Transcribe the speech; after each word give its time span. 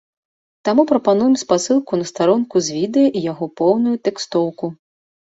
Таму 0.67 0.83
прапануем 0.91 1.33
спасылку 1.41 1.99
на 1.99 2.05
старонку 2.11 2.55
з 2.67 2.77
відэа 2.77 3.11
і 3.19 3.23
яго 3.31 3.45
поўную 3.61 3.93
тэкстоўку. 4.09 4.71